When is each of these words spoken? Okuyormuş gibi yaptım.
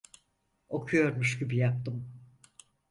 Okuyormuş 0.69 1.39
gibi 1.39 1.55
yaptım. 1.57 2.07